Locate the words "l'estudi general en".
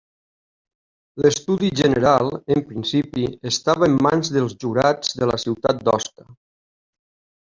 1.25-2.63